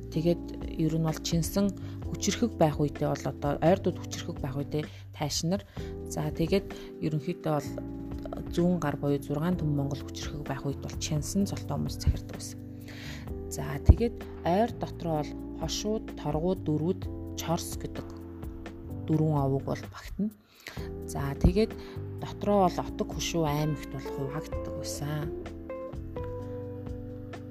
Тэгээд 0.09 0.73
ер 0.81 0.93
нь 0.97 1.05
бол 1.05 1.19
чинсэн 1.21 1.69
хүчрхэг 2.09 2.57
байх 2.57 2.81
үедээ 2.81 3.05
бол 3.05 3.25
одоо 3.29 3.51
ойрдууд 3.61 4.01
хүчрхэг 4.01 4.41
байх 4.41 4.57
үедээ 4.57 4.89
тайшнар. 5.13 5.61
За 6.09 6.25
тэгээд 6.33 6.73
ерөнхийдөө 7.05 7.53
бол 7.53 7.69
зүүн 8.49 8.81
гар 8.81 8.97
буюу 8.97 9.21
6 9.21 9.61
төм 9.61 9.77
Монгол 9.77 10.01
хүчрхэг 10.01 10.41
байх 10.41 10.65
үед 10.65 10.81
бол 10.81 10.95
чинсэн 10.97 11.45
цолтой 11.45 11.77
хүмүүс 11.77 12.01
захирдаг 12.01 12.33
байсан. 12.33 12.57
За 13.53 13.77
тэгээд 13.77 14.17
ойр 14.49 14.69
дотроо 14.81 15.21
бол 15.21 15.31
хошууд, 15.61 16.17
торгууд, 16.17 16.65
дөрүүд, 16.65 17.01
чорс 17.37 17.77
гэдэг 17.77 18.05
6 18.09 18.13
төрлийн 18.13 18.23
дөрвөн 19.07 19.43
овог 19.43 19.63
бол 19.67 19.83
багтана. 19.91 20.29
За 21.07 21.33
тэгээд 21.37 21.71
дотроо 22.23 22.67
бол 22.67 22.77
отог 22.81 23.09
хөшөө 23.13 23.45
аймагт 23.45 23.89
бол 23.93 24.07
хуваагддаг 24.15 24.73
байсан. 24.79 25.27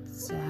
За. 0.08 0.40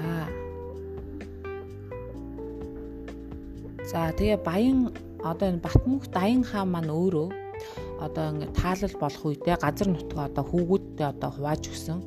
За 3.91 4.09
тэгээ 4.17 4.39
баян 4.41 4.89
одоо 5.23 5.47
энэ 5.51 5.63
Батмөнх 5.63 6.07
Даян 6.09 6.43
хаан 6.43 6.69
маань 6.71 6.91
өөрөө 6.91 7.29
одоо 8.03 8.25
ингэ 8.31 8.47
таалал 8.57 8.95
болох 8.99 9.23
үедээ 9.23 9.57
газар 9.61 9.87
нутгаа 9.91 10.27
одоо 10.27 10.43
хүүгүүдтэй 10.47 11.07
одоо 11.13 11.29
хувааж 11.31 11.63
өгсөн. 11.71 11.99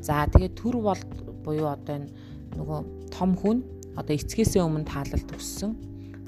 За 0.00 0.24
тэгээ 0.32 0.56
төр 0.56 0.76
бол 0.80 1.02
буюу 1.44 1.68
одоо 1.68 1.94
энэ 1.98 2.12
нөгөө 2.56 2.80
том 3.12 3.36
хүн 3.36 3.58
одоо 3.98 4.14
эцгээсээ 4.16 4.62
өмнө 4.62 4.88
таалалд 4.88 5.28
өссөн. 5.36 5.72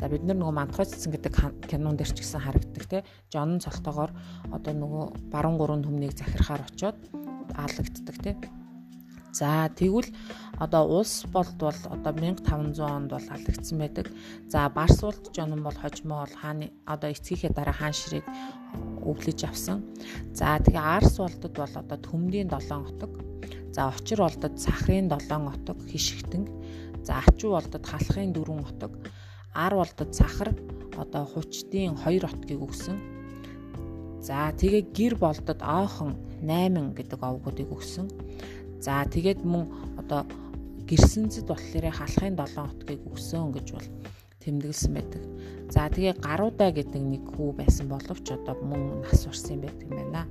За 0.01 0.09
бид 0.09 0.25
нар 0.25 0.41
нөгөө 0.41 0.57
мантгач 0.57 0.97
цэцэн 0.97 1.13
гэдэг 1.13 1.33
кинон 1.69 2.01
дээр 2.01 2.09
ч 2.17 2.25
гэсэн 2.25 2.41
харагддаг 2.41 2.85
те. 2.89 3.05
Жонн 3.29 3.61
цолтоогоор 3.61 4.17
одоо 4.49 4.73
нөгөө 4.73 5.05
баруун 5.29 5.61
гурван 5.61 5.85
төмнийг 5.85 6.17
захирахаар 6.17 6.65
очоод 6.65 6.97
аалагддаг 7.53 8.17
те. 8.25 8.33
За 9.33 9.69
тэгвэл 9.69 10.09
одоо 10.59 10.89
улс 10.89 11.29
болд 11.29 11.55
бол 11.61 11.77
одоо 11.93 12.13
1500 12.17 12.81
онд 12.81 13.13
бол 13.13 13.27
алдагдсан 13.29 13.79
байдаг. 13.79 14.09
За 14.49 14.69
Барсуулт 14.69 15.37
жонон 15.37 15.63
бол 15.63 15.77
хожимоо 15.77 16.25
бол 16.25 16.35
хааны 16.35 16.73
одоо 16.85 17.13
эцгийнхээ 17.13 17.53
дараа 17.53 17.77
хаан 17.77 17.93
ширийг 17.93 18.27
өвлөж 19.05 19.45
авсан. 19.45 19.85
За 20.35 20.59
тэгээ 20.59 20.81
Арс 20.97 21.21
болдод 21.21 21.55
бол 21.55 21.75
одоо 21.77 21.99
төмдийн 22.01 22.49
7 22.51 22.89
отог. 22.89 23.13
За 23.71 23.93
Очир 23.93 24.19
болдод 24.19 24.59
Сахрын 24.59 25.13
7 25.13 25.47
отог 25.47 25.79
хишигтэн. 25.87 26.49
За 27.07 27.23
Ачуу 27.23 27.53
болдод 27.53 27.87
Халахын 27.87 28.35
4 28.35 28.65
отог. 28.67 28.93
Ар 29.55 29.75
болдод 29.75 30.15
сахар 30.15 30.55
одоо 30.97 31.25
хучдын 31.27 31.99
2 31.99 32.23
отгийг 32.23 32.61
өгсөн. 32.63 32.97
За 34.23 34.53
тэгээ 34.55 34.95
гэр 34.95 35.15
болдод 35.19 35.59
оохон 35.59 36.15
8 36.45 36.95
гэдэг 36.95 37.19
овгуудыг 37.19 37.69
өгсөн. 37.73 38.07
За 38.79 39.03
тэгээд 39.05 39.43
мөн 39.43 39.67
одоо 39.99 40.23
гэрсэнцэд 40.87 41.51
болохоор 41.51 41.91
халахын 41.91 42.39
7 42.39 42.63
отгийг 42.63 43.03
өгсөн 43.11 43.51
гэж 43.51 43.67
бол 43.75 43.89
тэмдэглэсэн 44.39 44.93
байдаг. 44.95 45.23
За 45.71 45.91
тэгээ 45.91 46.15
гаруудаа 46.23 46.71
гэдэг 46.71 47.03
нэг 47.03 47.25
хүү 47.35 47.59
байсан 47.59 47.91
боловч 47.91 48.27
одоо 48.31 48.55
мөн 48.63 49.03
нас 49.03 49.27
урсан 49.27 49.61
байдаг 49.61 49.87
юм 49.87 49.99
байна. 49.99 50.25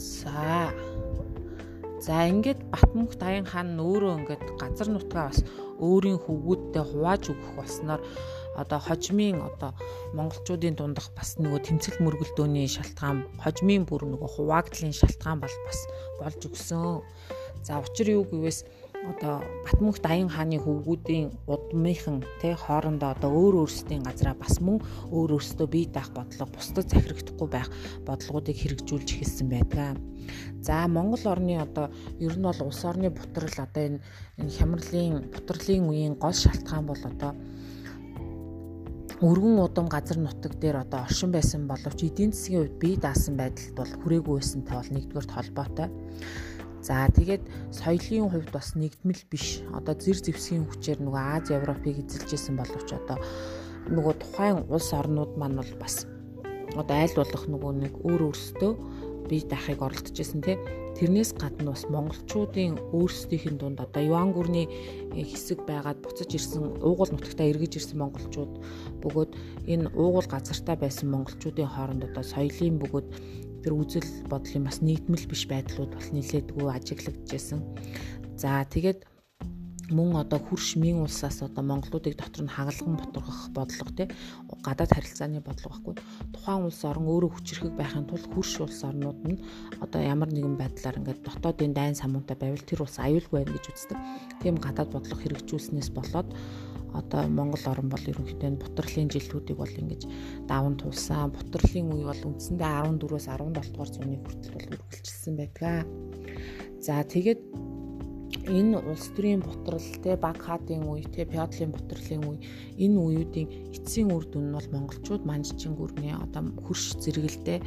За 0.00 0.72
За 2.02 2.26
ингээд 2.26 2.66
Батмөнх 2.74 3.14
Даян 3.14 3.46
хаан 3.46 3.78
өөрөө 3.78 4.26
ингээд 4.26 4.44
газар 4.58 4.90
нутгаа 4.90 5.30
бас 5.30 5.46
өөрийн 5.78 6.18
хөвгүүдтэй 6.18 6.82
хувааж 6.82 7.30
өгөх 7.30 7.50
болсноор 7.54 8.02
одоо 8.58 8.80
хожмын 8.82 9.38
одоо 9.38 9.70
монголчуудын 10.18 10.74
дундах 10.74 11.14
бас 11.14 11.38
нөгөө 11.38 11.62
тэмцэл 11.62 12.02
мөргөлдөөний 12.02 12.66
шалтгаан 12.66 13.22
хожмын 13.38 13.86
бүр 13.86 14.02
нөгөө 14.10 14.30
хуваагдлын 14.34 14.90
шалтгаан 14.90 15.46
бол 15.46 15.56
бас 15.62 15.78
болж 16.18 16.40
өгсөн. 16.42 17.06
За 17.62 17.78
учир 17.78 18.10
юу 18.18 18.26
гэвээс 18.26 18.66
одоо 19.10 19.42
Батмөнх 19.66 19.98
Даян 19.98 20.30
хааны 20.30 20.58
хөвгүүдийн 20.62 21.34
удмынхан 21.50 22.22
тэ 22.40 22.54
хоорондоо 22.54 23.10
одоо 23.14 23.30
өөр 23.34 23.66
өөрсдийн 23.66 24.06
газараа 24.06 24.36
бас 24.38 24.62
мөн 24.62 24.78
өөр 25.10 25.36
өөрсдөө 25.36 25.66
бие 25.66 25.90
даах 25.90 26.10
бодлого 26.14 26.54
бусдад 26.54 26.86
захирагдахгүй 26.86 27.48
байх 27.50 27.68
бодлогуудыг 28.06 28.56
хэрэгжүүлж 28.58 29.08
эхэлсэн 29.10 29.48
байдаг. 29.50 29.98
За 30.62 30.86
Монгол 30.86 31.24
орны 31.26 31.58
одоо 31.58 31.90
ер 32.22 32.34
нь 32.38 32.46
бол 32.46 32.60
улс 32.62 32.82
орны 32.86 33.10
бутрал 33.10 33.58
одоо 33.58 33.82
энэ 33.82 34.00
хямралын 34.56 35.26
бутрлын 35.34 35.90
үеийн 35.90 36.14
гол 36.22 36.36
шалтгаан 36.36 36.86
бол 36.86 37.02
одоо 37.02 37.34
өргөн 39.22 39.58
удам 39.62 39.86
газар 39.86 40.18
нутаг 40.18 40.58
дээр 40.58 40.82
одоо 40.82 41.06
оршин 41.06 41.30
байсан 41.30 41.66
боловч 41.70 42.02
эдийн 42.06 42.32
засгийн 42.34 42.66
хувьд 42.66 42.78
бие 42.82 42.96
даасан 42.98 43.34
байдалд 43.38 43.74
бол 43.78 43.92
хүрээгүй 44.02 44.34
байсантай 44.38 44.76
бол 44.78 44.90
нэгдүгээр 44.94 45.28
холбоотой. 45.30 45.88
За 46.82 47.06
тэгээд 47.06 47.46
соёлын 47.70 48.26
хувьд 48.26 48.50
бас 48.50 48.74
нэгдмэл 48.74 49.22
биш. 49.30 49.62
Одоо 49.70 49.94
зэр 49.94 50.18
зэвсгийн 50.18 50.66
хүчээр 50.66 50.98
нөгөө 50.98 51.22
Аз 51.38 51.46
Европыг 51.54 52.02
эзэлжсэн 52.02 52.58
боловч 52.58 52.90
одоо 52.90 53.22
нөгөө 53.86 54.14
тухайн 54.18 54.58
улс 54.66 54.90
орнууд 54.90 55.38
маань 55.38 55.62
бол 55.62 55.72
бас 55.78 56.10
одоо 56.74 56.96
айл 56.98 57.14
болох 57.14 57.44
нөгөө 57.46 57.72
нэг 57.86 57.94
өөр 58.02 58.20
өөрсдөө 58.34 58.72
бие 59.30 59.46
даахыг 59.46 59.78
оролдож 59.78 60.16
байсан 60.18 60.42
тий. 60.42 60.58
Тэрнээс 60.98 61.38
гадна 61.38 61.70
бас 61.70 61.86
монголчуудын 61.86 62.76
өөрсдийнх 62.90 63.46
нь 63.46 63.60
дунд 63.62 63.78
одоо 63.78 64.02
Юан 64.02 64.34
гүрний 64.34 64.66
хэсэг 65.14 65.62
байгаад 65.64 66.02
буцаж 66.02 66.34
ирсэн 66.34 66.82
уугуул 66.82 67.14
нутагтаа 67.14 67.46
эргэж 67.46 67.78
ирсэн 67.78 67.98
монголчууд 68.02 68.52
бөгөөд 69.00 69.30
энэ 69.72 69.88
уугуул 69.94 70.28
газартаа 70.28 70.76
байсан 70.76 71.14
монголчуудын 71.14 71.70
хооронд 71.70 72.10
одоо 72.10 72.24
соёлын 72.26 72.76
бөгөөд 72.82 73.08
тэр 73.62 73.72
үзэл 73.78 74.26
бодлын 74.28 74.66
бас 74.66 74.82
нийтмэл 74.82 75.30
биш 75.30 75.46
байдлууд 75.46 75.94
бол 75.94 76.08
нэлээдгүй 76.12 76.66
ажиглагдчихсэн. 76.68 77.60
За 78.36 78.66
тэгээд 78.66 79.06
мөн 79.92 80.16
одоо 80.16 80.40
хурш 80.40 80.76
мийн 80.76 80.98
улсаас 81.04 81.42
одоо 81.42 81.62
монголуудыг 81.64 82.16
дотор 82.16 82.42
нь 82.44 82.54
хагалган 82.56 82.96
боторгох 82.96 83.40
бодлого 83.56 83.92
тий 83.98 84.08
гадаад 84.66 84.90
харилцааны 84.94 85.40
бодлого 85.44 85.72
байхгүй 85.72 85.94
тухайн 86.32 86.64
улс 86.64 86.80
орн 86.90 87.06
өөрөө 87.12 87.30
хүчрэхэг 87.32 87.74
байхын 87.76 88.08
тулд 88.08 88.26
хурш 88.32 88.52
улс 88.64 88.80
орнууд 88.88 89.20
нь 89.28 89.42
одоо 89.84 90.00
ямар 90.00 90.30
нэгэн 90.32 90.56
байдлаар 90.56 90.98
ингээд 90.98 91.24
дотоодын 91.26 91.76
дайн 91.76 91.94
самуунтай 91.94 92.36
байвал 92.40 92.64
тэр 92.64 92.82
улс 92.82 92.96
аюулгүй 92.98 93.36
байна 93.44 93.52
гэж 93.52 93.64
үздэг. 93.68 93.98
Тийм 94.40 94.56
гадаад 94.56 94.90
бодлого 94.92 95.20
хэрэгжүүлснээс 95.20 95.90
болоод 95.92 96.28
одоо 96.98 97.22
Монгол 97.28 97.64
орн 97.72 97.88
бол 97.88 98.04
ерөнхийдөө 98.10 98.60
бутрлын 98.62 99.08
жилүүдийг 99.12 99.58
бол 99.58 99.74
ингэж 99.80 100.02
даван 100.48 100.76
туулсан. 100.76 101.32
Бутрлын 101.32 101.92
үе 101.92 102.04
бол 102.10 102.22
үндсэндээ 102.28 102.70
14-өөс 102.84 103.26
17 103.28 103.72
дугаар 103.72 103.90
зууны 103.92 104.16
хүртэл 104.20 104.54
бол 104.56 104.68
үргэлжилсэн 104.76 105.34
байдаг. 105.36 105.86
За 106.82 107.00
тэгээд 107.06 107.40
энэ 108.48 108.74
улс 108.90 109.06
төрийн 109.14 109.40
бутрал 109.44 109.88
те 110.02 110.16
баг 110.16 110.42
хаадын 110.42 110.82
үе 110.82 111.06
те 111.14 111.22
пеодлын 111.24 111.70
бутрлын 111.70 112.22
үе 112.26 112.38
энэ 112.84 112.98
үеүүдийн 112.98 113.48
эцсийн 113.76 114.10
үр 114.10 114.26
дүн 114.26 114.50
нь 114.50 114.56
бол 114.56 114.68
монголчууд 114.74 115.22
манжчин 115.22 115.78
гүрний 115.78 116.10
одоо 116.10 116.50
хөрш 116.66 116.98
зэрэгэлдээ 117.02 117.58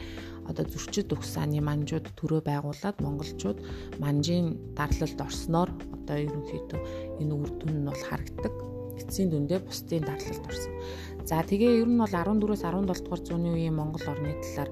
одоо 0.49 0.65
зөрчид 0.67 1.15
угсааны 1.15 1.61
манжууд 1.63 2.11
төрөө 2.19 2.41
байгуулад 2.49 2.97
монголчууд 2.99 3.59
манжийн 4.03 4.59
дарлалд 4.75 5.19
орсноор 5.21 5.69
одоо 5.95 6.17
ерөнхийдөө 6.27 6.81
энэ 7.23 7.33
үр 7.33 7.51
дүн 7.55 7.73
нь 7.79 7.88
бол 7.88 8.03
харагддаг 8.09 8.74
эцсийн 9.01 9.29
дүндээ 9.31 9.60
бусдын 9.65 10.03
дарлалд 10.05 10.45
орсон. 10.47 10.73
За 11.25 11.41
тэгээ 11.41 11.81
ер 11.81 11.89
нь 11.89 11.97
бол 11.97 12.12
14-өөс 12.12 12.62
17 12.63 13.01
дугаар 13.01 13.21
зууны 13.25 13.49
үеийн 13.58 13.73
Монгол 13.73 14.05
орны 14.05 14.38
талаар 14.39 14.69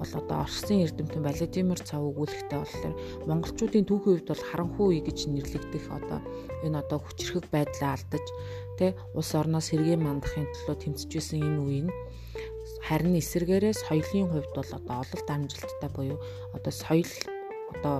бол 0.00 0.12
одоо 0.16 0.48
Орсын 0.48 0.80
эрдэмтэн 0.88 1.20
Владимир 1.20 1.76
Цав 1.76 2.00
өгүүлэхтэй 2.00 2.56
болохоор 2.56 2.94
монголчуудын 3.28 3.84
түүхийн 3.84 4.16
үед 4.16 4.28
бол 4.32 4.46
харанхуй 4.48 4.86
үе 4.96 5.00
гэж 5.04 5.28
нэрлэгдэх 5.28 5.84
одоо 5.92 6.24
энэ 6.64 6.80
одоо 6.80 7.04
хүчрхэг 7.04 7.44
байдлаа 7.52 8.00
алдаж 8.00 8.26
тэ 8.80 8.96
улс 9.12 9.30
орноос 9.36 9.68
сэргээ 9.68 10.00
мандахын 10.00 10.48
төлөө 10.48 10.76
тэмцэжсэн 10.88 11.44
энэ 11.44 11.60
үе 11.68 11.80
нь 11.84 11.92
харин 12.88 13.20
эсэргээрээ 13.20 13.74
соёлын 13.76 14.32
хувьд 14.32 14.52
бол 14.56 14.70
одоо 14.72 14.96
ололт 15.04 15.28
амжилттай 15.28 15.90
буюу 15.92 16.18
одоо 16.56 16.72
соёл 16.72 17.12
одоо 17.76 17.96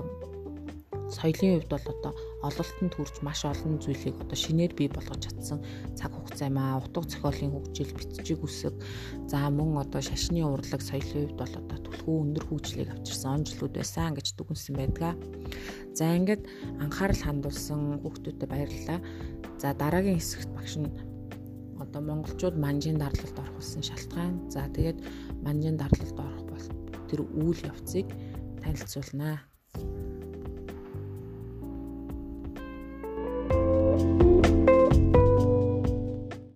соёлын 1.11 1.59
хувьд 1.59 1.69
бол 1.69 1.85
одоо 1.93 2.13
ололтонд 2.47 2.93
хүрч 2.95 3.15
маш 3.21 3.45
олон 3.45 3.77
зүйлийг 3.83 4.15
одоо 4.23 4.37
шинээр 4.39 4.73
бий 4.73 4.89
болгож 4.89 5.19
чадсан 5.27 5.59
цаг 5.99 6.11
хугацаа 6.15 6.47
юм 6.49 6.57
аа. 6.57 6.79
Утга 6.81 7.03
зохиолын 7.05 7.51
хөгжил, 7.53 7.93
бичиг 7.93 8.39
үсэг, 8.41 8.73
за 9.27 9.37
мөн 9.51 9.77
одоо 9.83 10.01
шашны 10.01 10.41
урлаг 10.41 10.81
соёлын 10.81 11.27
хувьд 11.27 11.37
бол 11.37 11.53
одоо 11.61 11.77
түлхүү 11.85 12.15
өндөр 12.23 12.45
хөгжлийг 12.47 12.89
авчирсан 12.95 13.31
он 13.35 13.43
жилүүд 13.45 13.73
байсан 13.75 14.15
гэж 14.15 14.27
дүгнсэн 14.39 14.75
байдаг. 14.79 15.15
За 15.93 16.15
ингээд 16.15 16.47
анхаарал 16.79 17.21
хандуулсан 17.21 17.99
хүүхдүүдэд 18.01 18.49
баярлалаа. 18.49 18.99
За 19.61 19.75
дараагийн 19.75 20.17
хэсэгт 20.17 20.49
багш 20.55 20.79
нь 20.79 20.89
одоо 21.83 22.01
монголчууд 22.01 22.55
манжийн 22.55 22.97
дарлалд 22.97 23.37
орох 23.37 23.59
болсон 23.59 23.83
шалтгаан. 23.83 24.47
За 24.49 24.65
тэгээд 24.71 24.99
манжийн 25.43 25.75
дарлалд 25.75 26.17
орох 26.17 26.45
бол 26.47 26.65
тэр 27.11 27.21
үйл 27.27 27.59
явцыг 27.67 28.07
танилцуулнаа. 28.63 29.50